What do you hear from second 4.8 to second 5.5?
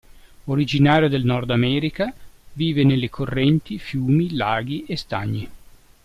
e stagni.